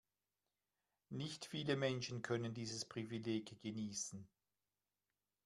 Nicht 1.11 1.45
viele 1.45 1.75
Menschen 1.75 2.23
können 2.23 2.55
dieses 2.55 2.85
Privileg 2.85 3.61
genießen. 3.61 4.27